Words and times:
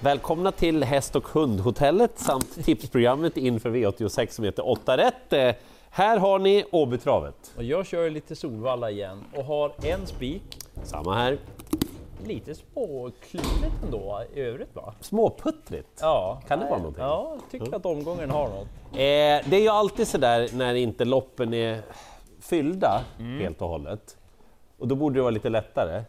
Välkomna 0.00 0.52
till 0.52 0.84
Häst 0.84 1.16
och 1.16 1.28
hundhotellet 1.28 2.18
samt 2.18 2.64
tipsprogrammet 2.64 3.36
inför 3.36 3.70
V86 3.70 4.30
som 4.30 4.44
heter 4.44 4.68
8 4.68 4.96
rätt. 4.96 5.32
Eh, 5.32 5.54
Här 5.90 6.18
har 6.18 6.38
ni 6.38 6.64
Åbytravet. 6.72 7.52
Och 7.56 7.62
jag 7.64 7.86
kör 7.86 8.10
lite 8.10 8.36
Solvalla 8.36 8.90
igen 8.90 9.24
och 9.36 9.44
har 9.44 9.72
en 9.82 10.06
spik, 10.06 10.42
Samma 10.84 11.14
här. 11.14 11.38
lite 12.26 12.54
småklurigt 12.54 13.82
ändå 13.84 14.22
i 14.34 14.40
övrigt 14.40 14.74
va? 14.76 14.94
Småputtrigt. 15.00 15.98
Ja. 16.00 16.42
Kan 16.48 16.58
det 16.58 16.64
vara 16.64 16.74
nej, 16.74 16.82
någonting? 16.82 17.04
Ja, 17.04 17.36
jag 17.40 17.50
tycker 17.50 17.76
att 17.76 17.86
omgången 17.86 18.30
har 18.30 18.48
något. 18.48 18.66
Eh, 18.92 19.50
det 19.50 19.56
är 19.56 19.60
ju 19.60 19.68
alltid 19.68 20.08
sådär 20.08 20.48
när 20.52 20.74
inte 20.74 21.04
loppen 21.04 21.54
är 21.54 21.82
fyllda 22.40 23.00
helt 23.40 23.62
och 23.62 23.68
hållet. 23.68 24.16
Och 24.78 24.88
då 24.88 24.94
borde 24.94 25.18
det 25.18 25.22
vara 25.22 25.30
lite 25.30 25.48
lättare. 25.48 26.02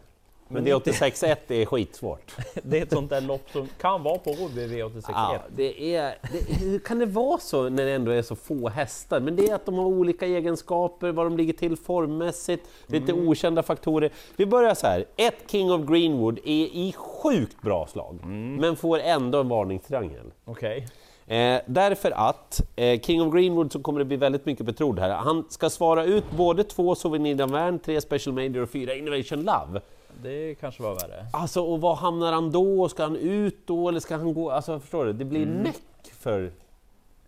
Men 0.52 0.64
det 0.64 0.74
86-1 0.74 1.36
är 1.48 1.66
skitsvårt. 1.66 2.36
Det 2.62 2.78
är 2.78 2.82
ett 2.82 2.92
sånt 2.92 3.10
där 3.10 3.20
lopp 3.20 3.50
som 3.52 3.68
kan 3.80 4.02
vara 4.02 4.18
på 4.18 4.30
Åby 4.30 4.66
V86.1. 4.66 5.02
Ja, 5.08 5.42
det 5.56 5.94
är, 5.94 6.14
det, 6.32 6.64
hur 6.64 6.78
kan 6.78 6.98
det 6.98 7.06
vara 7.06 7.38
så 7.38 7.68
när 7.68 7.84
det 7.84 7.92
ändå 7.92 8.10
är 8.10 8.22
så 8.22 8.36
få 8.36 8.68
hästar? 8.68 9.20
Men 9.20 9.36
det 9.36 9.48
är 9.48 9.54
att 9.54 9.66
de 9.66 9.74
har 9.74 9.84
olika 9.84 10.26
egenskaper, 10.26 11.12
vad 11.12 11.26
de 11.26 11.36
ligger 11.36 11.52
till 11.52 11.76
formmässigt, 11.76 12.68
lite 12.86 13.12
okända 13.12 13.62
faktorer. 13.62 14.10
Vi 14.36 14.46
börjar 14.46 14.74
så 14.74 14.86
här. 14.86 15.04
Ett 15.16 15.50
King 15.50 15.72
of 15.72 15.86
Greenwood 15.86 16.38
är 16.38 16.64
i 16.64 16.94
sjukt 16.96 17.62
bra 17.62 17.86
slag, 17.86 18.18
men 18.60 18.76
får 18.76 18.98
ändå 18.98 19.40
en 19.40 19.48
varningstriangel. 19.48 20.32
Okej. 20.44 20.86
Eh, 21.26 21.60
därför 21.66 22.10
att 22.10 22.60
eh, 22.76 23.00
King 23.00 23.22
of 23.22 23.34
Greenwood 23.34 23.72
så 23.72 23.82
kommer 23.82 23.98
det 23.98 24.04
bli 24.04 24.16
väldigt 24.16 24.46
mycket 24.46 24.66
betrodd 24.66 24.98
här. 24.98 25.10
Han 25.10 25.44
ska 25.48 25.70
svara 25.70 26.04
ut 26.04 26.24
både 26.30 26.64
två 26.64 26.94
Souvenir 26.94 27.34
d'Anvers, 27.34 27.78
tre 27.78 28.00
Special 28.00 28.34
Major 28.34 28.62
och 28.62 28.70
fyra 28.70 28.94
Innovation 28.94 29.42
Love. 29.42 29.80
Det 30.22 30.54
kanske 30.54 30.82
var 30.82 30.94
värre. 30.94 31.26
Alltså, 31.32 31.62
och 31.62 31.80
var 31.80 31.94
hamnar 31.94 32.32
han 32.32 32.50
då? 32.50 32.88
Ska 32.88 33.02
han 33.02 33.16
ut 33.16 33.66
då 33.66 33.88
eller 33.88 34.00
ska 34.00 34.16
han 34.16 34.34
gå? 34.34 34.50
Alltså, 34.50 34.80
förstår 34.80 35.04
du? 35.04 35.12
Det 35.12 35.24
blir 35.24 35.46
näck 35.46 36.12
för 36.18 36.52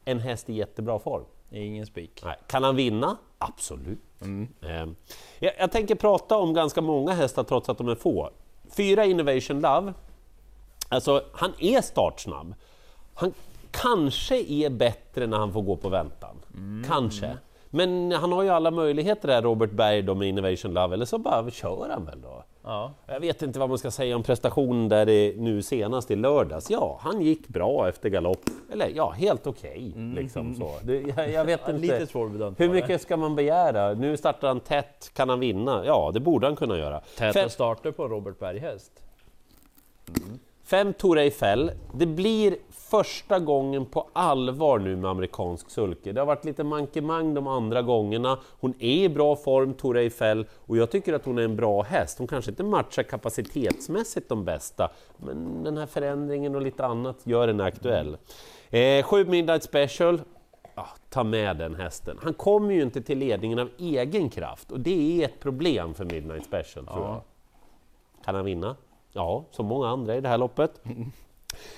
en 0.04 0.18
häst 0.18 0.50
i 0.50 0.52
jättebra 0.52 0.98
form. 0.98 1.24
Ingen 1.50 1.86
spik. 1.86 2.20
Nej. 2.24 2.36
Kan 2.46 2.64
han 2.64 2.76
vinna? 2.76 3.16
Absolut. 3.38 3.98
Eh, 4.60 4.86
jag, 5.38 5.52
jag 5.58 5.72
tänker 5.72 5.94
prata 5.94 6.36
om 6.36 6.54
ganska 6.54 6.80
många 6.80 7.12
hästar 7.12 7.44
trots 7.44 7.68
att 7.68 7.78
de 7.78 7.88
är 7.88 7.94
få. 7.94 8.30
Fyra 8.70 9.04
Innovation 9.04 9.60
Love. 9.60 9.94
Alltså, 10.88 11.22
han 11.32 11.52
är 11.58 11.80
startsnabb. 11.80 12.54
Han 13.14 13.32
kanske 13.70 14.36
är 14.36 14.70
bättre 14.70 15.26
när 15.26 15.38
han 15.38 15.52
får 15.52 15.62
gå 15.62 15.76
på 15.76 15.88
väntan. 15.88 16.36
Kanske. 16.88 17.36
Men 17.70 18.12
han 18.12 18.32
har 18.32 18.42
ju 18.42 18.48
alla 18.48 18.70
möjligheter 18.70 19.28
där, 19.28 19.42
Robert 19.42 19.70
Berg 19.70 20.02
då 20.02 20.14
med 20.14 20.28
Innovation 20.28 20.74
Love, 20.74 20.94
eller 20.94 21.04
så 21.04 21.18
bara 21.18 21.50
kör 21.50 21.88
han 21.90 22.04
väl 22.04 22.20
då. 22.20 22.44
Ja. 22.64 22.92
Jag 23.06 23.20
vet 23.20 23.42
inte 23.42 23.58
vad 23.58 23.68
man 23.68 23.78
ska 23.78 23.90
säga 23.90 24.16
om 24.16 24.22
prestationen 24.22 24.88
där 24.88 25.06
det 25.06 25.34
nu 25.36 25.62
senast 25.62 26.10
i 26.10 26.16
lördags. 26.16 26.70
Ja, 26.70 26.98
han 27.02 27.20
gick 27.22 27.48
bra 27.48 27.88
efter 27.88 28.08
galopp. 28.08 28.40
Eller 28.72 28.88
ja, 28.94 29.10
helt 29.10 29.46
okej. 29.46 29.92
liksom 30.16 30.54
så. 30.54 30.70
Det, 30.82 31.00
jag, 31.16 31.30
jag 31.32 31.44
vet 31.44 31.60
inte. 31.68 31.72
Lite 31.80 32.06
svårbedömt. 32.06 32.60
Hur 32.60 32.68
mycket 32.68 33.02
ska 33.02 33.16
man 33.16 33.34
begära? 33.34 33.94
Nu 33.94 34.16
startar 34.16 34.48
han 34.48 34.60
tätt, 34.60 35.10
kan 35.14 35.28
han 35.28 35.40
vinna? 35.40 35.82
Ja, 35.86 36.10
det 36.14 36.20
borde 36.20 36.46
han 36.46 36.56
kunna 36.56 36.78
göra. 36.78 37.00
Täta 37.16 37.32
Fem, 37.32 37.50
starter 37.50 37.90
på 37.90 38.08
Robert 38.08 38.38
Berg-häst. 38.38 38.92
fem 40.64 40.92
Tour 40.92 41.18
Eiffel. 41.18 41.72
Det 41.94 42.06
blir 42.06 42.56
första 42.92 43.38
gången 43.38 43.86
på 43.86 44.08
allvar 44.12 44.78
nu 44.78 44.96
med 44.96 45.10
amerikansk 45.10 45.70
sulke. 45.70 46.12
Det 46.12 46.20
har 46.20 46.26
varit 46.26 46.44
lite 46.44 46.64
mankemang 46.64 47.34
de 47.34 47.46
andra 47.46 47.82
gångerna. 47.82 48.38
Hon 48.60 48.74
är 48.78 49.04
i 49.04 49.08
bra 49.08 49.36
form, 49.36 49.74
Tour 49.74 49.96
Eiffel, 49.96 50.46
och 50.66 50.76
jag 50.76 50.90
tycker 50.90 51.12
att 51.12 51.24
hon 51.24 51.38
är 51.38 51.42
en 51.42 51.56
bra 51.56 51.82
häst. 51.82 52.18
Hon 52.18 52.26
kanske 52.26 52.50
inte 52.50 52.62
matchar 52.62 53.02
kapacitetsmässigt 53.02 54.28
de 54.28 54.44
bästa, 54.44 54.90
men 55.16 55.64
den 55.64 55.76
här 55.76 55.86
förändringen 55.86 56.54
och 56.54 56.62
lite 56.62 56.84
annat 56.84 57.16
gör 57.24 57.46
den 57.46 57.60
aktuell. 57.60 58.16
Eh, 58.70 59.04
sju 59.04 59.24
Midnight 59.24 59.62
Special, 59.62 60.22
ja, 60.74 60.88
ta 61.10 61.24
med 61.24 61.56
den 61.56 61.74
hästen. 61.74 62.18
Han 62.22 62.34
kommer 62.34 62.74
ju 62.74 62.82
inte 62.82 63.02
till 63.02 63.18
ledningen 63.18 63.58
av 63.58 63.68
egen 63.78 64.30
kraft 64.30 64.72
och 64.72 64.80
det 64.80 65.22
är 65.22 65.24
ett 65.24 65.40
problem 65.40 65.94
för 65.94 66.04
Midnight 66.04 66.44
Special 66.44 66.86
tror 66.86 67.06
jag. 67.06 67.20
Kan 68.24 68.34
han 68.34 68.44
vinna? 68.44 68.76
Ja, 69.12 69.44
som 69.50 69.66
många 69.66 69.88
andra 69.88 70.16
i 70.16 70.20
det 70.20 70.28
här 70.28 70.38
loppet. 70.38 70.80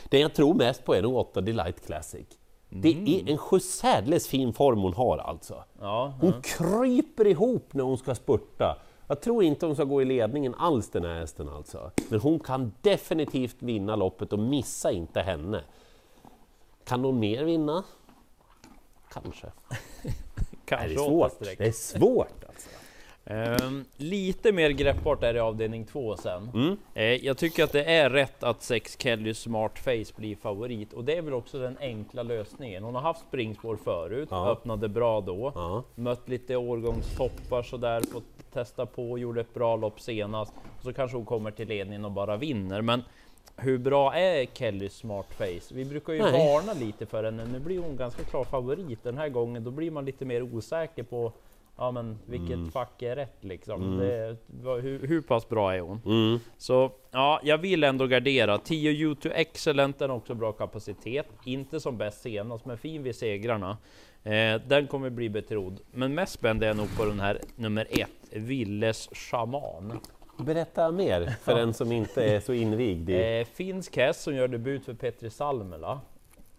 Det 0.09 0.19
jag 0.19 0.35
tror 0.35 0.55
mest 0.55 0.85
på 0.85 0.95
är 0.95 1.03
nog 1.03 1.17
8 1.17 1.41
Delight 1.41 1.87
Classic. 1.87 2.27
Det 2.69 2.89
är 2.89 3.31
en 3.31 3.39
sjusärdeles 3.39 4.29
fin 4.29 4.53
form 4.53 4.79
hon 4.79 4.95
har 4.95 5.19
alltså. 5.19 5.65
Ja, 5.81 6.15
Hon 6.21 6.43
kryper 6.43 7.27
ihop 7.27 7.75
när 7.75 7.85
hon 7.85 7.99
ska 7.99 8.15
spurta. 8.15 8.77
Jag 9.07 9.21
tror 9.21 9.45
inte 9.45 9.67
hon 9.67 9.75
ska 9.75 9.85
gå 9.85 10.03
i 10.03 10.05
ledningen 10.05 10.55
alls 10.55 10.91
den 10.91 11.05
här 11.05 11.15
hästen 11.15 11.49
alltså. 11.49 11.91
Men 12.09 12.21
hon 12.21 12.41
kan 12.41 12.73
definitivt 12.81 13.57
vinna 13.59 13.97
loppet 13.97 14.33
och 14.33 14.39
missa 14.39 14.93
inte 14.93 15.21
henne. 15.21 15.65
Kan 16.85 17.05
hon 17.05 17.19
mer 17.19 17.45
vinna? 17.45 17.85
Kanske. 19.13 19.47
kanske 20.65 20.87
Nej, 20.87 20.89
det 20.89 20.95
är 20.95 21.09
svårt. 21.09 21.39
Det 21.41 21.67
är 21.67 21.73
svårt 21.73 22.45
alltså. 22.49 22.69
Ehm, 23.27 23.85
lite 23.97 24.53
mer 24.53 24.71
greppbart 24.71 25.23
är 25.23 25.33
det 25.33 25.37
i 25.37 25.41
avdelning 25.41 25.85
två 25.85 26.17
sen. 26.17 26.51
Mm. 26.55 26.77
Eh, 26.95 27.05
jag 27.05 27.39
tycker 27.39 27.65
att 27.65 27.73
det 27.73 27.85
är 27.85 28.11
rätt 28.11 28.43
att 28.43 28.63
sex 28.63 28.97
Kelly 28.99 29.35
Smart 29.35 29.79
Face 29.79 30.13
blir 30.17 30.37
favorit 30.37 30.93
och 30.93 31.05
det 31.05 31.17
är 31.17 31.23
väl 31.23 31.35
också 31.35 31.59
den 31.59 31.77
enkla 31.81 32.23
lösningen. 32.23 32.85
Hon 32.85 32.95
har 32.95 33.03
haft 33.03 33.21
springspår 33.29 33.77
förut, 33.77 34.29
Ja. 34.31 34.51
öppnade 34.51 34.89
bra 34.89 35.21
då, 35.21 35.53
Ja. 35.55 35.85
mött 35.95 36.29
lite 36.29 36.57
årgångstoppar 36.57 37.63
sådär, 37.63 38.01
fått 38.13 38.53
testa 38.53 38.87
på, 38.87 39.19
gjorde 39.19 39.41
ett 39.41 39.55
bra 39.55 39.77
lopp 39.77 40.01
senast. 40.01 40.53
Så 40.83 40.93
kanske 40.93 41.17
hon 41.17 41.27
kommer 41.27 41.51
till 41.51 41.69
ledningen 41.69 42.05
och 42.05 42.13
bara 42.13 42.37
vinner. 42.37 42.83
Men 42.83 43.03
hur 43.57 43.79
bra 43.79 44.15
är 44.15 44.47
Kelly 44.47 44.89
Smart 44.89 45.27
Face? 45.35 45.75
Vi 45.75 45.85
brukar 45.85 46.13
ju 46.13 46.23
Nej. 46.23 46.33
varna 46.33 46.73
lite 46.73 47.07
för 47.07 47.25
henne. 47.25 47.45
Nu 47.45 47.59
blir 47.59 47.79
hon 47.79 47.97
ganska 47.97 48.25
klar 48.25 48.45
favorit 48.45 49.03
den 49.03 49.19
här 49.19 49.29
gången. 49.29 49.65
Då 49.65 49.71
blir 49.71 49.91
man 49.91 50.05
lite 50.05 50.25
mer 50.25 50.43
osäker 50.43 51.03
på 51.03 51.33
Ja 51.77 51.91
men 51.91 52.19
vilket 52.27 52.51
Mm. 52.57 52.71
fack 52.71 53.03
är 53.03 53.17
rätt 53.17 53.37
liksom? 53.45 53.99
Det, 53.99 54.37
vad- 54.47 54.81
hur, 54.81 55.07
hur 55.07 55.21
pass 55.23 55.49
bra 55.49 55.75
är 55.75 55.81
hon? 55.81 56.01
Mm. 56.07 56.39
Så 56.59 56.91
ja, 57.11 57.41
jag 57.43 57.59
vill 57.59 57.85
ändå 57.85 58.07
gardera. 58.07 58.59
10 58.59 58.93
U2 59.15 59.31
Excellent, 59.35 59.99
den 59.99 60.11
har 60.11 60.17
också 60.17 60.35
bra 60.35 60.53
kapacitet. 60.53 61.27
Inte 61.45 61.81
som 61.81 61.97
bäst 61.99 62.23
senast, 62.23 62.65
men 62.65 62.79
fin 62.79 63.03
vid 63.03 63.17
segrarna. 63.17 63.79
Eh, 64.25 64.61
den 64.67 64.87
kommer 64.87 65.11
bli 65.11 65.29
betrodd. 65.29 65.81
Men 65.93 66.15
mest 66.15 66.33
spänd 66.33 66.63
är 66.63 66.67
jag 66.67 66.77
nog 66.77 66.97
på 66.97 67.05
den 67.05 67.21
här 67.21 67.41
nummer 67.57 67.87
ett, 67.91 68.09
Villes 68.33 69.09
Shaman. 69.13 69.99
Berätta 70.39 70.91
mer 70.91 71.27
för 71.43 71.57
en 71.59 71.75
som 71.75 71.93
inte 71.93 72.25
är 72.25 72.41
så 72.41 72.53
invigd 72.53 73.11
i... 73.11 73.39
Eh, 73.41 73.47
finsk 73.47 73.97
häst 73.97 74.21
som 74.23 74.35
gör 74.35 74.49
debut 74.49 74.85
för 74.85 74.95
Petri 74.95 75.31
Salmela. 75.31 76.01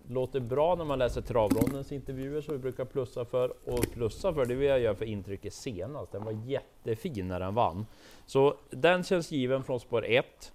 Låter 0.10 0.40
bra 0.40 0.76
när 0.76 0.86
man 0.86 1.00
läser 1.00 1.22
travrondens 1.22 1.92
intervjuer 1.92 2.42
som 2.42 2.54
vi 2.54 2.60
brukar 2.60 2.86
plussa 2.86 3.26
för. 3.26 3.54
Och 3.66 3.92
plussa 3.94 4.34
för 4.34 4.46
det 4.46 4.56
vill 4.56 4.68
jag 4.68 4.80
göra 4.80 4.96
för 4.96 5.06
intrycket 5.06 5.54
senast. 5.54 6.12
Den 6.12 6.24
var 6.24 6.32
jättefin 6.32 7.28
när 7.28 7.40
den 7.40 7.56
vann. 7.56 7.86
Så 8.26 8.56
den 8.70 9.04
känns 9.04 9.32
given 9.32 9.64
från 9.64 9.80
spår 9.80 10.06
1. 10.06 10.54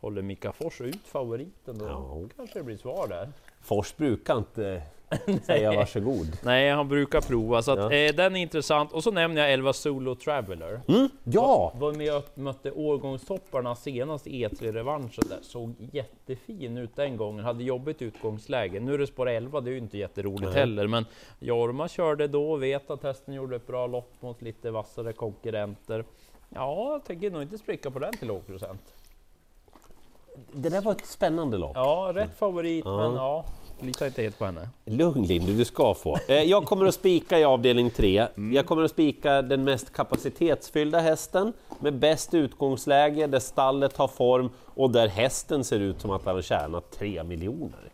Håller 0.00 0.22
Mika 0.22 0.52
Fors 0.52 0.80
ut 0.80 1.06
favoriten 1.06 1.78
då? 1.78 1.84
Ja. 1.84 2.28
Kanske 2.36 2.58
det 2.58 2.64
blir 2.64 2.76
svar 2.76 3.08
där. 3.08 3.32
Fors 3.60 3.96
brukar 3.96 4.38
inte 4.38 4.82
säga 5.46 5.72
varsågod. 5.76 6.38
Nej, 6.42 6.70
han 6.70 6.88
brukar 6.88 7.20
prova. 7.20 7.62
Så 7.62 7.70
att, 7.72 7.78
Ja. 7.78 7.92
eh, 7.92 8.14
den 8.14 8.36
är 8.36 8.40
intressant. 8.40 8.92
Och 8.92 9.02
så 9.04 9.10
nämner 9.10 9.40
jag 9.42 9.52
11 9.52 9.72
Solo 9.72 10.14
Traveller. 10.14 10.80
Mm, 10.88 11.08
ja! 11.24 11.72
Var 11.76 11.92
med 11.92 12.16
och 12.16 12.38
mötte 12.38 12.70
årgångstopparna 12.70 13.74
senast 13.76 14.26
i 14.26 14.46
E3-revanschen 14.46 15.24
där. 15.28 15.38
Såg 15.42 15.74
jättefin 15.92 16.76
ut 16.78 16.96
den 16.96 17.16
gången. 17.16 17.44
Hade 17.44 17.64
jobbigt 17.64 18.02
utgångsläge. 18.02 18.80
Nu 18.80 18.94
är 18.94 18.98
det 18.98 19.06
spår 19.06 19.28
11, 19.28 19.60
det 19.60 19.70
är 19.70 19.72
ju 19.72 19.78
inte 19.78 19.98
jätteroligt 19.98 20.42
Nej. 20.50 20.52
heller. 20.60 20.86
Men 20.86 21.06
Jorma 21.38 21.88
körde 21.88 22.26
då, 22.28 22.56
vet 22.56 22.90
att 22.90 23.02
hästen 23.02 23.34
gjorde 23.34 23.56
ett 23.56 23.66
bra 23.66 23.86
lopp 23.86 24.12
mot 24.20 24.42
lite 24.42 24.70
vassare 24.70 25.12
konkurrenter. 25.12 26.04
Ja, 26.48 26.92
jag 26.92 27.04
tänker 27.04 27.30
nog 27.30 27.42
inte 27.42 27.58
spricka 27.58 27.90
på 27.90 27.98
den 27.98 28.12
till 28.12 28.28
låg 28.28 28.46
procent. 28.46 28.94
Det 30.52 30.68
där 30.68 30.80
var 30.80 30.92
ett 30.92 31.06
spännande 31.06 31.58
lopp. 31.58 31.72
Ja, 31.74 32.10
rätt 32.14 32.38
favorit, 32.38 32.84
Ja. 32.84 32.96
men 32.96 33.14
ja, 33.16 33.44
litar 33.82 34.06
inte 34.06 34.22
helt 34.22 34.38
på 34.38 34.44
henne. 34.44 34.68
Lugn 34.84 35.22
Lindy, 35.22 35.52
du 35.52 35.64
ska 35.64 35.94
få. 35.94 36.18
Eh, 36.28 36.42
jag 36.42 36.64
kommer 36.64 36.86
att 36.86 36.94
spika 36.94 37.38
i 37.38 37.44
avdelning 37.44 37.90
3. 37.90 38.26
Jag 38.52 38.66
kommer 38.66 38.82
att 38.82 38.90
spika 38.90 39.42
den 39.42 39.64
mest 39.64 39.92
kapacitetsfyllda 39.92 40.98
hästen 41.00 41.52
med 41.80 41.94
bäst 41.94 42.34
utgångsläge, 42.34 43.26
där 43.26 43.38
stallet 43.38 43.96
har 43.96 44.08
form 44.08 44.50
och 44.64 44.90
där 44.90 45.08
hästen 45.08 45.64
ser 45.64 45.80
ut 45.80 46.00
som 46.00 46.10
att 46.10 46.24
han 46.24 46.34
har 46.34 46.42
tjänat 46.42 46.90
3 46.90 47.24
miljoner. 47.24 47.90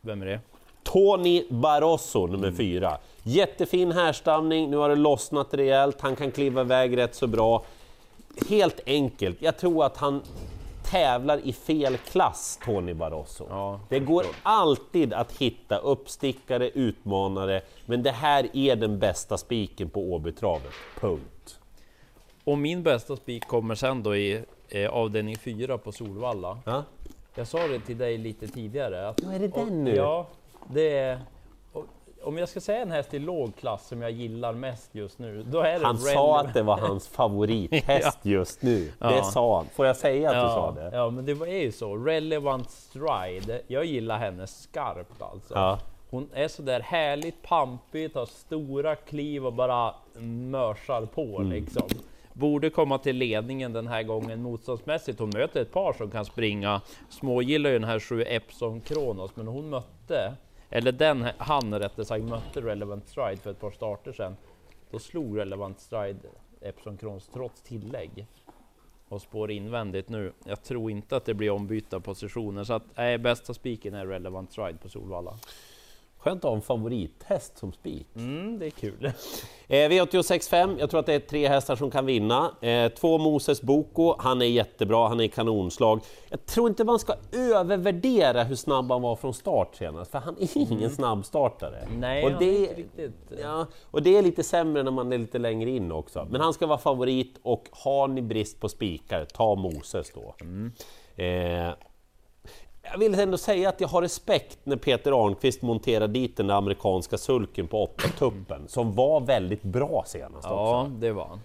Vem 0.00 0.22
är 0.22 0.26
det? 0.26 0.40
Tony 0.82 1.44
Barroso, 1.50 2.26
nummer 2.26 2.52
4. 2.52 2.98
Jättefin 3.22 3.92
härstamning, 3.92 4.70
nu 4.70 4.76
har 4.76 4.88
det 4.88 4.96
lossnat 4.96 5.54
rejält, 5.54 6.00
han 6.00 6.16
kan 6.16 6.30
kliva 6.30 6.60
iväg 6.60 6.96
rätt 6.96 7.14
så 7.14 7.26
bra. 7.26 7.64
Helt 8.48 8.80
enkelt, 8.86 9.42
jag 9.42 9.56
tror 9.56 9.84
att 9.84 9.96
han 9.96 10.22
tävlar 10.84 11.38
i 11.44 11.52
fel 11.52 11.96
klass, 11.96 12.58
Tony 12.64 12.94
Barroso. 12.94 13.46
Ja, 13.50 13.80
det 13.88 14.00
går 14.00 14.24
alltid 14.42 15.12
att 15.12 15.32
hitta 15.32 15.78
uppstickare, 15.78 16.68
utmanare, 16.68 17.60
men 17.86 18.02
det 18.02 18.10
här 18.10 18.48
är 18.52 18.76
den 18.76 18.98
bästa 18.98 19.38
spiken 19.38 19.90
på 19.90 20.00
Åbytravet. 20.00 20.72
Punkt. 21.00 21.60
Och 22.44 22.58
min 22.58 22.82
bästa 22.82 23.16
spik 23.16 23.46
kommer 23.46 23.74
sen 23.74 24.02
då 24.02 24.16
i 24.16 24.42
eh, 24.68 24.90
avdelning 24.90 25.36
4 25.36 25.78
på 25.78 25.92
Solvalla. 25.92 26.58
Ja? 26.64 26.84
Jag 27.34 27.46
sa 27.46 27.66
det 27.66 27.80
till 27.80 27.98
dig 27.98 28.18
lite 28.18 28.46
tidigare. 28.48 29.08
Att, 29.08 29.20
Ja, 29.22 29.32
är 29.32 29.38
det 29.38 29.48
den 29.48 29.84
nu? 29.84 29.94
Ja, 29.94 30.26
det 30.72 30.98
är... 30.98 31.20
Om 32.24 32.38
jag 32.38 32.48
ska 32.48 32.60
säga 32.60 32.82
en 32.82 32.90
häst 32.90 33.14
i 33.14 33.18
låg 33.18 33.56
klass 33.56 33.88
som 33.88 34.02
jag 34.02 34.10
gillar 34.10 34.52
mest 34.52 34.94
just 34.94 35.18
nu, 35.18 35.42
då 35.42 35.60
är 35.60 35.78
det 35.78 35.86
Han 35.86 35.98
sa 35.98 36.08
Relevant- 36.10 36.46
att 36.48 36.54
det 36.54 36.62
var 36.62 36.78
hans 36.78 37.08
favorithäst 37.08 38.18
just 38.22 38.62
nu. 38.62 38.84
Det 38.84 38.92
Ja. 39.16 39.22
sa 39.22 39.56
han. 39.56 39.66
Får 39.74 39.86
jag 39.86 39.96
säga 39.96 40.28
att 40.30 40.34
du 40.48 40.54
sa 40.54 40.74
Ja, 40.76 40.82
det? 40.90 40.96
ja, 40.96 41.10
men 41.10 41.24
det 41.26 41.34
var- 41.34 41.46
är 41.46 41.62
ju 41.62 41.72
så. 41.72 41.96
Relevant 41.96 42.70
Stride, 42.70 43.60
jag 43.66 43.84
gillar 43.84 44.18
henne 44.18 44.46
skarpt 44.46 45.22
alltså. 45.22 45.54
Ja. 45.54 45.78
Hon 46.10 46.28
är 46.34 46.48
så 46.48 46.62
där 46.62 46.80
härligt 46.80 47.42
pampig, 47.42 48.12
tar 48.12 48.26
stora 48.26 48.96
kliv 48.96 49.46
och 49.46 49.52
bara 49.52 49.94
mörsar 50.50 51.06
på 51.06 51.36
Mm. 51.40 51.50
liksom. 51.52 51.82
Borde 52.32 52.70
komma 52.70 52.98
till 52.98 53.16
ledningen 53.16 53.72
den 53.72 53.86
här 53.86 54.02
gången 54.02 54.42
motståndsmässigt. 54.42 55.18
Hon 55.20 55.30
möter 55.34 55.60
ett 55.62 55.72
par 55.72 55.92
som 55.92 56.10
kan 56.10 56.24
springa. 56.24 56.80
Små 57.10 57.42
gillar 57.42 57.70
ju 57.70 57.78
den 57.78 57.88
här 57.88 58.00
7 58.00 58.22
Epson 58.26 58.80
Kronos, 58.80 59.30
men 59.34 59.46
hon 59.46 59.70
mötte, 59.70 60.34
eller 60.74 60.92
den, 60.92 61.26
han 61.38 61.78
rättare 61.78 62.06
sagt, 62.06 62.24
mötte 62.24 62.60
Relevant 62.60 63.08
Stride 63.08 63.36
för 63.36 63.50
ett 63.50 63.60
par 63.60 63.70
starter 63.70 64.12
sedan. 64.12 64.36
Då 64.90 64.98
slog 64.98 65.38
Relevant 65.38 65.80
Stride 65.80 66.18
Epson 66.60 66.96
Kronos 66.96 67.28
trots 67.32 67.62
tillägg 67.62 68.26
och 69.08 69.22
spår 69.22 69.50
invändigt 69.50 70.08
nu. 70.08 70.32
Jag 70.44 70.62
tror 70.62 70.90
inte 70.90 71.16
att 71.16 71.24
det 71.24 71.34
blir 71.34 71.50
ombytta 71.50 72.00
positioner, 72.00 72.64
så 72.64 72.72
att 72.72 72.82
nej, 72.94 73.18
bästa 73.18 73.54
spiken 73.54 73.94
är 73.94 74.06
Relevant 74.06 74.52
Stride 74.52 74.78
på 74.78 74.88
Solvalla. 74.88 75.38
Skönt 76.24 76.44
att 76.44 76.48
ha 76.48 76.56
en 76.56 76.62
favorithäst 76.62 77.58
som 77.58 77.72
spik. 77.72 78.06
Mm, 78.16 78.58
det 78.58 78.66
är 78.66 78.70
kul. 78.70 79.04
Eh, 79.68 79.76
V86.5, 79.76 80.76
jag 80.78 80.90
tror 80.90 81.00
att 81.00 81.06
det 81.06 81.14
är 81.14 81.20
tre 81.20 81.48
hästar 81.48 81.76
som 81.76 81.90
kan 81.90 82.06
vinna. 82.06 82.50
Eh, 82.60 82.88
två 82.88 83.18
Moses 83.18 83.62
Boko, 83.62 84.14
han 84.18 84.42
är 84.42 84.46
jättebra, 84.46 85.08
han 85.08 85.20
är 85.20 85.28
kanonslag. 85.28 86.00
Jag 86.28 86.46
tror 86.46 86.68
inte 86.68 86.84
man 86.84 86.98
ska 86.98 87.14
övervärdera 87.32 88.42
hur 88.42 88.56
snabb 88.56 88.90
han 88.90 89.02
var 89.02 89.16
från 89.16 89.34
start 89.34 89.76
senast, 89.76 90.10
för 90.10 90.18
han 90.18 90.36
är 90.40 90.58
ingen 90.72 90.90
snabbstartare. 90.90 91.78
Mm. 91.78 92.00
Nej, 92.00 92.24
och 92.24 92.32
det, 92.38 92.44
är 92.44 92.60
inte 92.60 92.74
riktigt... 92.74 93.32
Ja, 93.42 93.66
och 93.90 94.02
det 94.02 94.16
är 94.16 94.22
lite 94.22 94.42
sämre 94.42 94.82
när 94.82 94.90
man 94.90 95.12
är 95.12 95.18
lite 95.18 95.38
längre 95.38 95.70
in 95.70 95.92
också. 95.92 96.26
Men 96.30 96.40
han 96.40 96.52
ska 96.52 96.66
vara 96.66 96.78
favorit 96.78 97.40
och 97.42 97.68
har 97.70 98.08
ni 98.08 98.22
brist 98.22 98.60
på 98.60 98.68
spikar, 98.68 99.24
ta 99.24 99.54
Moses 99.54 100.12
då. 100.14 100.34
Mm. 100.40 100.72
Eh, 101.16 101.74
jag 102.92 102.98
vill 102.98 103.20
ändå 103.20 103.36
säga 103.38 103.68
att 103.68 103.80
jag 103.80 103.88
har 103.88 104.02
respekt 104.02 104.58
när 104.64 104.76
Peter 104.76 105.26
Arnqvist 105.26 105.62
monterar 105.62 106.08
dit 106.08 106.36
den 106.36 106.46
där 106.46 106.54
amerikanska 106.54 107.18
sulken 107.18 107.66
på 107.68 107.82
åtta 107.84 108.08
tuppen 108.18 108.68
som 108.68 108.94
var 108.94 109.20
väldigt 109.20 109.62
bra 109.62 110.04
senast 110.06 110.46
Ja, 110.50 110.80
också. 110.82 110.90
det 110.94 111.12
var 111.12 111.24
han. 111.26 111.40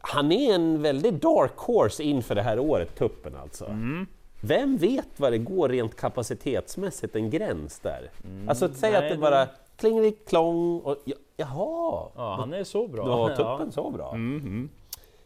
Han 0.00 0.32
är 0.32 0.54
en 0.54 0.82
väldigt 0.82 1.22
dark 1.22 1.56
horse 1.56 2.02
inför 2.02 2.34
det 2.34 2.42
här 2.42 2.58
året, 2.58 2.94
tuppen 2.98 3.36
alltså. 3.36 3.64
Mm. 3.66 4.06
Vem 4.40 4.76
vet 4.76 5.08
vad 5.16 5.32
det 5.32 5.38
går 5.38 5.68
rent 5.68 5.96
kapacitetsmässigt, 5.96 7.16
en 7.16 7.30
gräns 7.30 7.78
där? 7.78 8.10
Alltså 8.48 8.64
att 8.64 8.76
säga 8.76 8.98
Mm. 8.98 9.02
nej, 9.02 9.12
att 9.12 9.16
det 9.16 9.20
bara 9.30 9.46
klingeliklong 9.76 10.80
och 10.80 10.96
ja, 11.04 11.14
jaha, 11.36 12.08
Ja, 12.16 12.36
han 12.40 12.54
är 12.54 12.64
så 12.64 12.88
bra. 12.88 13.16
har 13.16 13.30
Ja. 13.30 13.36
tuppen 13.36 13.72
så 13.72 13.90
bra. 13.90 14.12
Mhm. 14.14 14.68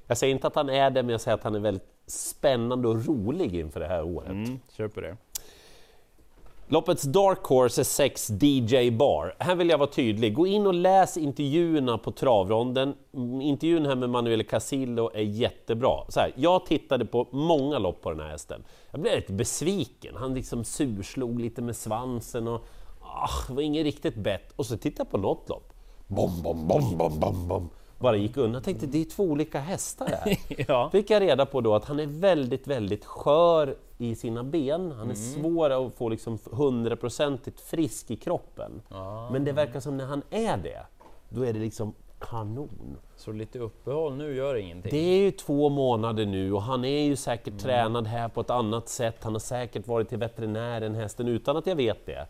Jag 0.06 0.18
säger 0.18 0.34
inte 0.34 0.46
att 0.46 0.54
han 0.54 0.70
är 0.70 0.90
det, 0.90 1.02
men 1.02 1.10
jag 1.10 1.20
säger 1.20 1.34
att 1.34 1.44
han 1.44 1.54
är 1.54 1.58
väldigt 1.60 1.91
spännande 2.06 2.88
och 2.88 3.06
rolig 3.06 3.54
inför 3.54 3.80
det 3.80 3.88
här 3.88 4.02
året. 4.02 4.30
Mm, 4.30 4.60
köper 4.76 5.02
det. 5.02 5.16
Loppets 6.72 7.02
Dark 7.02 7.44
Horse 7.44 7.80
är 7.80 7.84
6 7.84 8.30
DJ 8.30 8.90
Bar. 8.90 9.34
Här 9.38 9.54
vill 9.54 9.68
jag 9.68 9.78
vara 9.78 9.90
tydlig. 9.90 10.34
Gå 10.34 10.46
in 10.46 10.66
och 10.66 10.74
läs 10.74 11.16
intervjuerna 11.16 11.98
på 11.98 12.12
travronden. 12.12 12.94
Mm, 13.14 13.40
Intervjun 13.40 13.86
här 13.86 13.94
med 13.94 14.10
Manuel 14.10 14.44
Casillo 14.44 15.10
är 15.14 15.22
jättebra. 15.22 16.04
Så 16.08 16.20
här, 16.20 16.32
jag 16.36 16.66
tittade 16.66 17.04
på 17.04 17.28
många 17.30 17.78
lopp 17.78 18.00
på 18.00 18.10
den 18.10 18.20
här 18.20 18.28
hästen. 18.28 18.64
Jag 18.90 19.00
blev 19.00 19.16
lite 19.16 19.32
besviken. 19.32 20.16
Han 20.16 20.34
liksom 20.34 20.64
surslog 20.64 21.40
lite 21.40 21.62
med 21.62 21.76
svansen 21.76 22.48
och 22.48 22.64
ah, 23.00 23.52
var 23.52 23.62
inget 23.62 23.84
riktigt 23.84 24.16
bett. 24.16 24.52
Och 24.56 24.66
så 24.66 24.76
tittade 24.76 25.00
jag 25.06 25.10
på 25.10 25.18
något 25.18 25.48
lopp. 25.48 25.72
Bom, 26.06 26.42
bom, 26.42 26.68
bom, 26.68 26.98
bom, 26.98 27.20
bom, 27.20 27.48
bom. 27.48 27.68
Bara 28.02 28.16
gick 28.16 28.36
undan. 28.36 28.54
Jag 28.54 28.64
tänkte, 28.64 28.86
det 28.86 29.00
är 29.00 29.04
två 29.04 29.22
olika 29.24 29.60
hästar 29.60 30.06
här. 30.06 30.36
Ja. 30.68 30.90
fick 30.90 31.10
jag 31.10 31.22
reda 31.22 31.46
på 31.46 31.60
då 31.60 31.74
att 31.74 31.84
han 31.84 32.00
är 32.00 32.06
väldigt, 32.06 32.66
väldigt 32.66 33.04
skör 33.04 33.76
i 33.98 34.14
sina 34.14 34.44
ben. 34.44 34.92
Han 34.92 35.10
är 35.10 35.14
svår 35.14 35.70
att 35.70 35.94
få 35.94 36.08
liksom 36.08 36.38
hundraprocentigt 36.52 37.60
frisk 37.60 38.10
i 38.10 38.16
kroppen. 38.16 38.82
Men 39.32 39.44
det 39.44 39.52
verkar 39.52 39.80
som 39.80 39.96
när 39.96 40.06
han 40.06 40.22
är 40.30 40.56
det, 40.56 40.80
då 41.28 41.42
är 41.42 41.52
det 41.52 41.58
liksom 41.60 41.94
kanon. 42.20 42.96
Så 43.16 43.32
lite 43.32 43.58
uppehåll 43.58 44.16
nu 44.16 44.34
gör 44.36 44.54
ingenting. 44.54 44.90
Det 44.90 44.98
är 44.98 45.18
ju 45.18 45.30
två 45.30 45.68
månader 45.68 46.26
nu 46.26 46.52
och 46.52 46.62
han 46.62 46.84
är 46.84 47.02
ju 47.04 47.16
säkert 47.16 47.58
tränad 47.58 48.06
här 48.06 48.28
på 48.28 48.40
ett 48.40 48.50
annat 48.50 48.88
sätt. 48.88 49.16
Han 49.22 49.32
har 49.32 49.40
säkert 49.40 49.86
varit 49.86 50.08
till 50.08 50.18
veterinären, 50.18 50.94
hästen, 50.94 51.28
utan 51.28 51.56
att 51.56 51.66
jag 51.66 51.76
vet 51.76 52.06
det. 52.06 52.26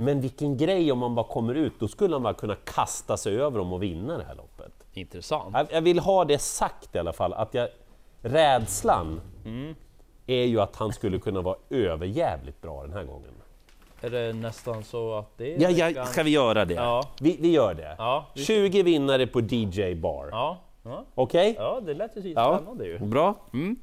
Men 0.00 0.20
vilken 0.20 0.56
grej 0.56 0.92
om 0.92 0.98
man 0.98 1.14
bara 1.14 1.26
kommer 1.26 1.54
ut, 1.54 1.72
då 1.78 1.88
skulle 1.88 2.14
han 2.14 2.22
bara 2.22 2.34
kunna 2.34 2.54
kasta 2.64 3.16
sig 3.16 3.40
över 3.40 3.58
dem 3.58 3.72
och 3.72 3.82
vinna 3.82 4.18
det 4.18 4.24
här 4.24 4.34
loppet. 4.34 4.83
Intressant. 4.94 5.54
Jag, 5.54 5.66
jag 5.72 5.82
vill 5.82 5.98
ha 5.98 6.24
det 6.24 6.38
sagt 6.38 6.94
i 6.94 6.98
alla 6.98 7.12
fall, 7.12 7.32
att 7.32 7.54
jag, 7.54 7.68
rädslan 8.22 9.20
är 10.26 10.44
ju 10.44 10.60
att 10.60 10.76
han 10.76 10.92
skulle 10.92 11.18
kunna 11.18 11.40
vara 11.40 11.56
överjävligt 11.70 12.60
bra 12.62 12.82
den 12.82 12.92
här 12.92 13.04
gången. 13.04 13.30
Är 14.00 14.10
det 14.10 14.32
nästan 14.32 14.84
så 14.84 15.14
att 15.14 15.38
det 15.38 15.54
är 15.54 15.78
Ja, 15.78 15.90
ja, 15.90 16.04
ska 16.04 16.22
vi 16.22 16.30
göra 16.30 16.64
det? 16.64 16.74
Ja. 16.74 17.08
Vi, 17.20 17.36
vi 17.40 17.50
gör 17.52 17.74
det. 17.74 17.94
Ja, 17.98 18.26
vi- 18.34 18.44
20 18.44 18.82
vinnare 18.82 19.26
på 19.26 19.40
DJ 19.40 19.94
Bar. 19.94 20.28
Ja, 20.30 20.58
ja. 20.84 21.04
Okej? 21.14 21.54
ja, 21.58 21.80
det 21.86 21.94
lät 21.94 22.16
ju 22.16 22.32
Ja. 22.32 22.56
spännande 22.58 22.86
ju. 22.86 22.98
Bra. 22.98 23.34
Mm. 23.52 23.76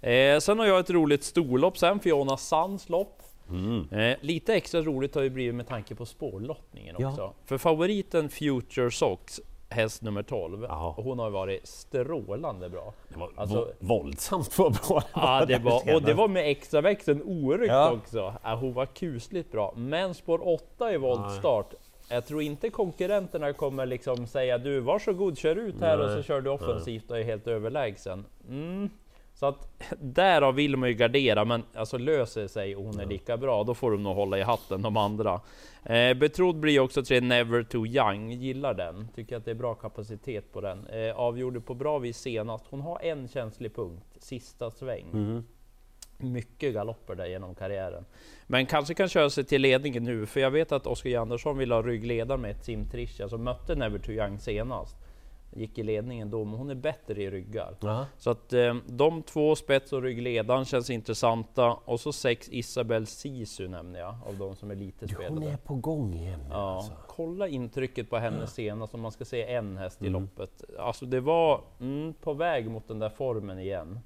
Eh, 0.00 0.40
sen 0.40 0.58
har 0.58 0.66
jag 0.66 0.78
ett 0.80 0.90
roligt 0.90 1.24
storlopp 1.24 1.78
sen, 1.78 2.00
Fiona 2.00 2.36
Sands 2.36 2.88
lopp. 2.88 3.22
Mm. 3.50 3.88
Eh, 3.92 4.16
lite 4.20 4.54
extra 4.54 4.80
roligt 4.82 5.14
har 5.14 5.22
ju 5.22 5.30
blivit 5.30 5.54
med 5.54 5.68
tanke 5.68 5.94
på 5.94 6.06
spårlottningen 6.06 6.96
Ja. 6.98 7.08
också. 7.10 7.32
För 7.44 7.58
favoriten 7.58 8.28
Future 8.28 8.90
Sox, 8.90 9.40
häst 9.74 10.02
nummer 10.02 10.22
12, 10.22 10.62
Ja. 10.68 10.94
hon 10.96 11.18
har 11.18 11.30
varit 11.30 11.66
strålande 11.68 12.68
bra. 12.68 12.92
Det 13.08 13.18
var 13.18 13.30
Alltså- 13.36 13.72
våldsamt 13.78 14.58
vad 14.58 14.72
bra 14.88 15.02
Ja, 15.14 15.44
det 15.48 15.58
var, 15.58 15.94
och 15.94 16.02
det 16.02 16.14
var 16.14 16.28
med 16.28 16.50
extra 16.50 16.80
växeln 16.80 17.22
oryckt 17.24 17.72
Ja. 17.72 17.92
också. 17.92 18.34
Ja, 18.42 18.54
hon 18.54 18.72
var 18.72 18.86
kusligt 18.86 19.52
bra. 19.52 19.72
Men 19.76 20.14
spår 20.14 20.48
8 20.48 20.92
i 20.92 20.96
voltstart. 20.96 21.74
Jag 22.08 22.26
tror 22.26 22.42
inte 22.42 22.70
konkurrenterna 22.70 23.52
kommer 23.52 23.86
liksom 23.86 24.26
säga 24.26 24.58
du 24.58 24.80
varsågod 24.80 25.38
kör 25.38 25.56
ut 25.56 25.80
här 25.80 25.98
och 26.00 26.08
så 26.08 26.14
Nej. 26.14 26.22
kör 26.24 26.40
du 26.40 26.50
offensivt 26.50 27.10
och 27.10 27.18
är 27.18 27.22
helt 27.22 27.46
överlägsen. 27.46 28.24
Mm. 28.48 28.90
Så 29.34 29.46
att 29.46 29.68
därav 30.00 30.54
vill 30.54 30.76
man 30.76 30.88
ju 30.88 30.94
gardera, 30.94 31.44
men 31.44 31.62
alltså 31.74 31.98
löser 31.98 32.46
sig 32.46 32.76
och 32.76 32.84
hon 32.84 33.00
är 33.00 33.06
lika 33.06 33.36
bra, 33.36 33.64
då 33.64 33.74
får 33.74 33.90
de 33.90 34.02
nog 34.02 34.16
hålla 34.16 34.38
i 34.38 34.42
hatten 34.42 34.82
de 34.82 34.96
andra. 34.96 35.40
Eh, 35.82 36.14
betrodd 36.14 36.56
blir 36.56 36.80
också 36.80 37.02
tre 37.02 37.20
Never 37.20 37.62
Too 37.62 37.86
Young, 37.86 38.32
gillar 38.32 38.74
den. 38.74 39.08
Tycker 39.14 39.36
att 39.36 39.44
det 39.44 39.50
är 39.50 39.54
bra 39.54 39.74
kapacitet 39.74 40.52
på 40.52 40.60
den. 40.60 40.86
Eh, 40.86 41.16
avgjorde 41.16 41.60
på 41.60 41.74
bra 41.74 41.98
vis 41.98 42.18
senast. 42.18 42.64
Hon 42.70 42.80
har 42.80 43.00
en 43.02 43.28
känslig 43.28 43.74
punkt, 43.74 44.06
sista 44.18 44.70
sväng. 44.70 45.06
Mhm. 45.12 45.44
Mycket 46.18 46.74
galopper 46.74 47.14
där 47.14 47.26
genom 47.26 47.54
karriären. 47.54 48.04
Men 48.46 48.66
kanske 48.66 48.94
kan 48.94 49.08
köra 49.08 49.30
sig 49.30 49.44
till 49.44 49.62
ledningen 49.62 50.04
nu, 50.04 50.26
för 50.26 50.40
jag 50.40 50.50
vet 50.50 50.72
att 50.72 50.86
Oskar 50.86 51.18
Andersson 51.18 51.58
vill 51.58 51.72
ha 51.72 51.82
ryggledare 51.82 52.38
med 52.38 52.50
ett 52.50 52.64
Sim 52.64 52.88
Trisha 52.90 53.28
som 53.28 53.44
mötte 53.44 53.74
Never 53.74 53.98
Too 53.98 54.14
Young 54.14 54.38
senast. 54.38 54.96
Gick 55.56 55.78
i 55.78 55.82
ledningen 55.82 56.30
då, 56.30 56.44
men 56.44 56.54
hon 56.58 56.70
är 56.70 56.74
bättre 56.74 57.22
i 57.22 57.30
ryggar. 57.30 57.76
Ja. 57.80 58.06
Så 58.18 58.30
att 58.30 58.52
eh, 58.52 58.74
de 58.86 59.22
två, 59.22 59.56
spets 59.56 59.92
och 59.92 60.02
ryggledaren, 60.02 60.64
känns 60.64 60.90
intressanta. 60.90 61.72
Och 61.84 62.00
så 62.00 62.12
sex 62.12 62.48
Isabel 62.52 63.06
Sisu 63.06 63.68
nämner 63.68 64.00
jag, 64.00 64.14
av 64.26 64.36
de 64.38 64.56
som 64.56 64.70
är 64.70 64.74
lite 64.74 65.06
Hon 65.06 65.08
spelade. 65.14 65.50
är 65.52 65.56
på 65.56 65.74
gång 65.74 66.14
igen 66.14 66.40
Ja, 66.50 66.76
alltså. 66.76 66.92
kolla 67.08 67.48
intrycket 67.48 68.10
på 68.10 68.16
henne 68.16 68.46
senast 68.46 68.94
om 68.94 69.00
man 69.00 69.12
ska 69.12 69.24
se 69.24 69.52
en 69.54 69.76
häst 69.76 70.02
i 70.02 70.06
Mm. 70.06 70.22
loppet. 70.22 70.64
Alltså 70.78 71.06
det 71.06 71.20
var 71.20 71.60
mm, 71.80 72.14
på 72.14 72.32
väg 72.32 72.70
mot 72.70 72.88
den 72.88 72.98
där 72.98 73.08
formen 73.10 73.58
igen. 73.58 74.00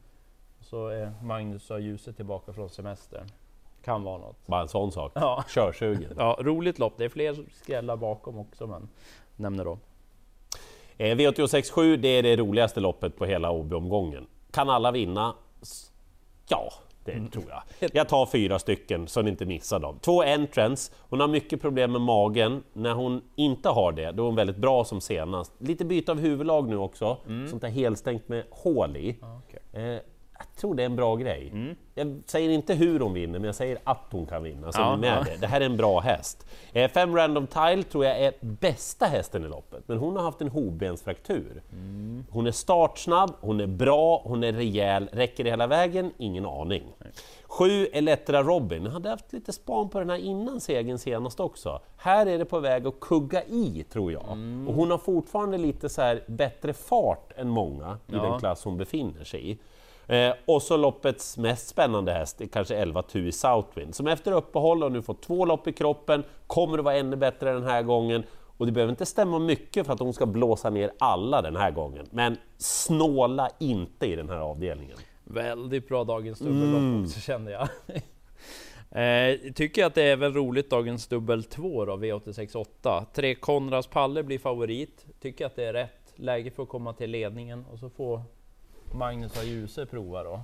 Så 0.60 0.88
är 0.88 1.12
Magnus 1.22 1.70
och 1.70 1.80
ljuset 1.80 2.16
tillbaka 2.16 2.52
från 2.52 2.70
semestern. 2.70 3.26
Kan 3.84 4.02
vara 4.02 4.18
något. 4.18 4.46
Bara 4.46 4.62
en 4.62 4.68
sån 4.68 4.92
sak. 4.92 5.12
Ja, 5.14 5.44
Körsugen. 5.48 6.12
ja 6.16 6.38
roligt 6.40 6.78
lopp. 6.78 6.92
Det 6.96 7.04
är 7.04 7.08
fler 7.08 7.36
skrällar 7.52 7.96
bakom 7.96 8.38
också, 8.38 8.66
men 8.66 8.88
nämner 9.36 9.64
då. 9.64 9.78
Eh, 10.98 11.16
V86.7, 11.16 11.96
det 11.96 12.08
är 12.08 12.22
det 12.22 12.36
roligaste 12.36 12.80
loppet 12.80 13.16
på 13.16 13.24
hela 13.26 13.50
OB-omgången. 13.50 14.26
Kan 14.50 14.70
alla 14.70 14.90
vinna? 14.90 15.34
Ja, 16.48 16.72
det 17.04 17.12
Mm. 17.12 17.30
tror 17.30 17.44
jag. 17.48 17.90
Jag 17.92 18.08
tar 18.08 18.26
fyra 18.26 18.58
stycken 18.58 19.08
så 19.08 19.22
ni 19.22 19.30
inte 19.30 19.46
missar 19.46 19.78
dem. 19.78 19.98
Två 20.00 20.22
entrance. 20.22 20.92
Hon 21.08 21.20
har 21.20 21.28
mycket 21.28 21.60
problem 21.60 21.92
med 21.92 22.00
magen. 22.00 22.62
När 22.72 22.92
hon 22.94 23.22
inte 23.36 23.68
har 23.68 23.92
det, 23.92 24.12
då 24.12 24.22
är 24.22 24.26
hon 24.26 24.34
väldigt 24.36 24.56
bra 24.56 24.84
som 24.84 25.00
senast. 25.00 25.52
Lite 25.58 25.84
byte 25.84 26.12
av 26.12 26.18
huvudlag 26.20 26.68
nu 26.68 26.76
också. 26.76 27.16
Mm. 27.26 27.48
Sånt 27.48 27.62
där 27.62 27.68
helstängt 27.68 28.28
med 28.28 28.44
hål 28.50 28.96
i. 28.96 29.16
Ja, 29.20 29.40
okej. 29.48 29.84
Eh, 29.94 30.00
Jag 30.38 30.56
tror 30.60 30.74
det 30.74 30.82
är 30.82 30.86
en 30.86 30.96
bra 30.96 31.16
grej. 31.16 31.52
Jag 31.94 32.22
säger 32.26 32.50
inte 32.50 32.74
hur 32.74 33.00
hon 33.00 33.12
vinner, 33.14 33.38
men 33.38 33.44
jag 33.46 33.54
säger 33.54 33.78
att 33.84 34.06
hon 34.10 34.26
kan 34.26 34.42
vinna. 34.42 34.72
Så 34.72 34.80
Ja, 34.80 34.96
med 34.96 35.18
ja. 35.18 35.24
det. 35.32 35.40
det 35.40 35.46
här 35.46 35.60
är 35.60 35.64
en 35.66 35.76
bra 35.76 36.00
häst. 36.00 36.46
Eh, 36.72 36.90
fem 36.90 37.16
Random 37.16 37.46
Tile 37.46 37.82
tror 37.82 38.04
jag 38.04 38.18
är 38.20 38.32
bästa 38.40 39.06
hästen 39.06 39.44
i 39.44 39.48
loppet, 39.48 39.82
men 39.88 39.98
hon 39.98 40.16
har 40.16 40.22
haft 40.22 40.40
en 40.40 40.48
hovbensfraktur. 40.48 41.62
Hon 42.30 42.46
är 42.46 42.50
startsnabb, 42.52 43.30
hon 43.40 43.60
är 43.60 43.66
bra, 43.66 44.22
hon 44.24 44.44
är 44.44 44.52
rejäl. 44.52 45.08
Räcker 45.12 45.44
det 45.44 45.50
hela 45.50 45.66
vägen? 45.66 46.10
Ingen 46.18 46.46
aning. 46.46 46.82
Sju 47.46 47.86
Elettra 47.86 48.42
Robin, 48.42 48.84
jag 48.84 48.92
hade 48.92 49.08
haft 49.08 49.32
lite 49.32 49.52
span 49.52 49.88
på 49.88 49.98
den 49.98 50.10
här 50.10 50.16
innan 50.16 50.60
segern 50.60 50.98
senast 50.98 51.40
också. 51.40 51.80
Här 51.96 52.26
är 52.26 52.38
det 52.38 52.44
på 52.44 52.60
väg 52.60 52.86
att 52.86 53.00
kugga 53.00 53.42
i, 53.44 53.84
tror 53.92 54.12
jag. 54.12 54.24
Och 54.68 54.74
hon 54.74 54.90
har 54.90 54.98
fortfarande 54.98 55.58
lite 55.58 55.88
så 55.88 56.02
här 56.02 56.22
bättre 56.26 56.72
fart 56.72 57.32
än 57.36 57.48
många 57.48 57.98
i 58.06 58.12
Ja. 58.16 58.22
den 58.22 58.38
klass 58.38 58.64
hon 58.64 58.76
befinner 58.76 59.24
sig 59.24 59.50
i. 59.50 59.58
Eh, 60.08 60.32
och 60.44 60.62
så 60.62 60.76
loppets 60.76 61.38
mest 61.38 61.68
spännande 61.68 62.12
häst 62.12 62.40
är 62.40 62.46
kanske 62.46 62.76
11 62.76 63.02
Tui 63.02 63.32
Southwind, 63.32 63.94
som 63.94 64.06
efter 64.06 64.32
uppehåll 64.32 64.82
och 64.82 64.92
nu 64.92 65.02
fått 65.02 65.22
två 65.22 65.44
lopp 65.44 65.68
i 65.68 65.72
kroppen, 65.72 66.24
kommer 66.46 66.78
att 66.78 66.84
vara 66.84 66.96
ännu 66.96 67.16
bättre 67.16 67.52
den 67.52 67.64
här 67.64 67.82
gången. 67.82 68.22
Och 68.56 68.66
det 68.66 68.72
behöver 68.72 68.90
inte 68.90 69.06
stämma 69.06 69.38
mycket 69.38 69.86
för 69.86 69.92
att 69.92 70.00
hon 70.00 70.14
ska 70.14 70.26
blåsa 70.26 70.70
ner 70.70 70.90
alla 70.98 71.42
den 71.42 71.56
här 71.56 71.70
gången. 71.70 72.06
Men 72.10 72.36
snåla 72.58 73.50
inte 73.58 74.06
i 74.06 74.16
den 74.16 74.28
här 74.28 74.36
avdelningen. 74.36 74.96
Väldigt 75.24 75.88
bra 75.88 76.04
dagens 76.04 76.38
dubbellopp 76.38 77.04
också 77.04 77.20
kände 77.20 77.50
jag. 77.50 77.68
Eh, 78.90 79.52
tycker 79.54 79.84
att 79.84 79.94
det 79.94 80.02
är 80.02 80.12
även 80.12 80.34
roligt 80.34 80.70
dagens 80.70 81.06
dubbel 81.06 81.44
2 81.44 81.84
då, 81.84 81.96
V868. 81.96 83.04
Tre 83.14 83.34
Konrads 83.34 83.86
Palle 83.86 84.22
blir 84.22 84.38
favorit. 84.38 85.06
Tycker 85.20 85.46
att 85.46 85.56
det 85.56 85.64
är 85.64 85.72
rätt 85.72 86.12
läge 86.16 86.50
för 86.50 86.62
att 86.62 86.68
komma 86.68 86.92
till 86.92 87.10
ledningen 87.10 87.64
och 87.72 87.78
så 87.78 87.90
får 87.90 88.22
Magnus 88.94 89.36
och 89.36 89.44
Djuse 89.44 89.86
prova 89.86 90.22
då. 90.24 90.40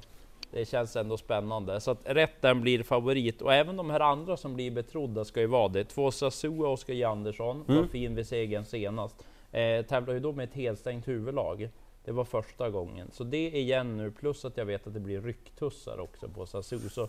Det 0.51 0.69
känns 0.69 0.97
ändå 0.97 1.17
spännande. 1.17 1.81
Så 1.81 1.91
att 1.91 2.01
rätt 2.05 2.43
den 2.43 2.61
blir 2.61 2.83
favorit 2.83 3.43
och 3.43 3.55
även 3.55 3.77
de 3.77 3.91
här 3.91 4.01
andra 4.01 4.37
som 4.37 4.55
blir 4.55 4.71
betrodda 4.71 5.25
ska 5.25 5.41
ju 5.41 5.47
vara 5.47 5.69
det. 5.69 5.85
Två 5.85 6.11
Sasua 6.11 6.67
och 6.67 6.73
Oskar 6.73 6.95
J. 6.95 7.05
Andersson 7.05 7.65
var 7.67 7.85
fin 7.85 8.15
vid 8.15 8.27
segern 8.27 8.65
senast. 8.65 9.25
Eh, 9.53 9.83
tävlar 9.83 10.15
ju 10.15 10.21
då 10.21 10.33
med 10.33 10.45
ett 10.45 10.55
helstängt 10.55 11.09
huvudlag. 11.09 11.69
Det 12.05 12.13
var 12.13 12.25
första 12.25 12.71
gången. 12.71 13.11
Så 13.13 13.25
det 13.25 13.51
igen 13.51 13.97
nu, 13.97 14.11
plus 14.11 14.45
att 14.45 14.57
jag 14.57 14.65
vet 14.65 14.87
att 14.87 14.95
det 14.95 15.01
blir 15.01 15.21
rycktussar 15.21 16.01
också 16.01 16.29
på 16.29 16.47
Sasu. 16.47 16.79
Så 16.79 17.09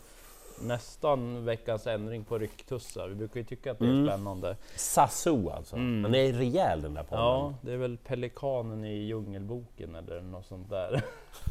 nästan 0.62 1.46
veckans 1.46 1.88
ändring 1.88 2.24
på 2.24 2.38
rycktussar. 2.38 3.08
Vi 3.08 3.16
brukar 3.16 3.40
ju 3.40 3.44
tycka 3.44 3.72
att 3.72 3.80
det 3.80 3.86
är 3.86 4.08
spännande. 4.08 4.58
Sasu 4.76 5.50
alltså. 5.50 5.76
Han 5.76 6.16
är 6.16 6.34
rejäl 6.34 6.82
den 6.82 6.94
där 6.94 7.04
podden. 7.04 7.26
Ja, 7.26 7.54
det 7.62 7.72
är 7.72 7.78
väl 7.78 7.98
pelikanen 7.98 8.86
i 8.86 8.94
Djungelboken 8.94 9.96
eller 9.96 10.22
något 10.22 10.46
sånt 10.46 10.70
där. 10.70 11.02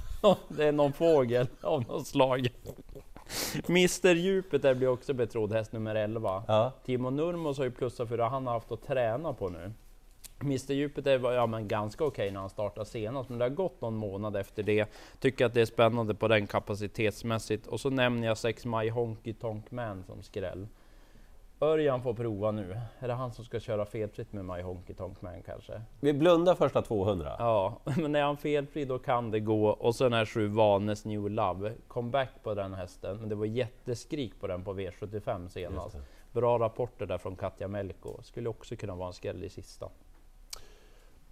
det 0.49 0.65
är 0.65 0.73
någon 0.73 0.93
fågel 0.93 1.47
av 1.61 1.85
något 1.89 2.07
slag. 2.07 2.49
Mr 3.69 4.15
Djupet 4.15 4.63
där 4.63 4.75
blir 4.75 4.89
också 4.89 5.15
betrodd 5.15 5.53
häst 5.53 5.73
nummer 5.73 5.95
11. 5.95 6.45
Ja. 6.49 6.73
Timo 6.85 7.11
Nurmos 7.11 7.59
har 7.59 7.65
ju 7.65 7.71
plussat 7.71 8.09
för 8.09 8.17
det 8.17 8.25
han 8.25 8.47
har 8.47 8.55
haft 8.55 8.73
att 8.73 8.87
träna 8.87 9.33
på 9.33 9.49
nu. 9.49 9.73
Mr 10.41 10.73
Jupiter 10.73 11.19
var 11.19 11.33
ja, 11.33 11.47
men 11.47 11.69
ganska 11.69 12.05
okej 12.05 12.31
när 12.31 12.41
han 12.41 12.51
startade 12.51 12.87
senast, 12.87 13.29
men 13.29 13.39
det 13.39 13.45
har 13.45 13.51
gått 13.51 13.81
någon 13.81 13.97
månad 13.97 14.37
efter 14.37 14.63
det. 14.63 14.89
Tycker 15.19 15.47
att 15.47 15.55
det 15.55 15.61
är 15.61 15.67
spännande 15.67 16.15
på 16.15 16.29
den 16.29 16.47
kapacitetsmässigt. 16.47 17.67
Och 17.67 17.81
så 17.81 17.91
nämner 17.91 18.27
jag 18.27 18.39
6 18.39 18.65
My 18.65 18.91
Honky 18.91 19.33
Tonk 19.33 19.71
Man 19.71 20.05
som 20.05 20.23
skräll. 20.23 20.69
Örjan 21.61 22.03
får 22.03 22.15
prova 22.15 22.51
nu. 22.51 22.81
Är 22.99 23.09
det 23.09 23.15
han 23.15 23.33
som 23.33 23.45
ska 23.45 23.61
köra 23.61 23.85
felfritt 23.87 24.33
med 24.33 24.45
My 24.45 24.63
Honky 24.63 24.95
Tonk 24.95 25.23
Man 25.23 25.43
kanske? 25.43 25.83
Vi 26.01 26.13
blundar 26.13 26.55
första 26.55 26.83
200. 26.83 27.37
Ja, 27.39 27.81
men 27.97 28.15
är 28.15 28.23
han 28.23 28.37
felfri 28.37 28.85
då 28.85 28.99
kan 28.99 29.31
det 29.31 29.41
gå. 29.41 29.69
Och 29.69 29.95
sen 29.95 30.13
är 30.13 30.25
sju 30.25 30.47
Vanes 30.47 31.05
New 31.05 31.31
Love. 31.31 31.73
Comeback 31.89 32.29
på 32.43 32.55
den 32.55 32.75
hästen, 32.75 33.17
men 33.17 33.29
det 33.29 33.35
var 33.35 33.47
jätteskrik 33.47 34.41
på 34.41 34.47
den 34.47 34.65
på 34.65 34.75
V75 34.75 35.49
senast. 35.49 35.97
Bra 36.33 36.59
rapporter 36.59 37.07
där 37.07 37.19
från 37.19 37.37
Katja 37.37 37.69
Melko. 37.69 38.23
Skulle 38.23 38.49
också 38.49 38.77
kunna 38.77 38.95
vara 38.95 39.07
en 39.07 39.13
skräll 39.13 39.45
i 39.45 39.49
sista. 39.49 39.89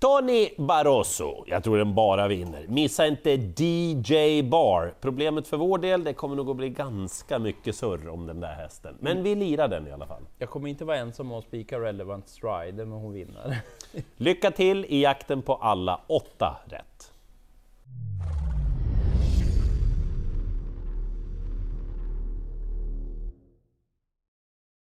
Tony 0.02 0.48
Barroso, 0.58 1.44
jag 1.46 1.64
tror 1.64 1.78
den 1.78 1.94
bara 1.94 2.28
vinner. 2.28 2.66
Missa 2.68 3.06
inte 3.06 3.30
DJ 3.30 4.42
Bar. 4.42 4.94
Problemet 5.00 5.48
för 5.48 5.56
vår 5.56 5.78
del, 5.78 6.04
det 6.04 6.12
kommer 6.12 6.36
nog 6.36 6.50
att 6.50 6.56
bli 6.56 6.68
ganska 6.68 7.38
mycket 7.38 7.76
surr 7.76 8.08
om 8.08 8.26
den 8.26 8.40
där 8.40 8.52
hästen. 8.52 8.96
Men 9.00 9.22
vi 9.22 9.34
lirar 9.34 9.68
den 9.68 9.88
i 9.88 9.92
alla 9.92 10.06
fall. 10.06 10.22
Jag 10.38 10.50
kommer 10.50 10.68
inte 10.68 10.84
vara 10.84 10.96
ensam 10.96 11.32
om 11.32 11.38
att 11.38 11.44
spika 11.44 11.80
Relevant 11.80 12.28
Stride, 12.28 12.84
men 12.84 12.92
hon 12.92 13.12
vinner. 13.12 13.60
Lycka 14.16 14.50
till 14.50 14.84
i 14.84 15.02
jakten 15.02 15.42
på 15.42 15.54
alla 15.54 16.00
åtta 16.06 16.56
rätt! 16.64 17.11